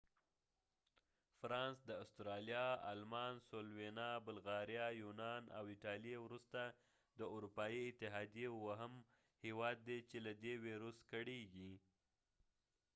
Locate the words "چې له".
10.09-10.31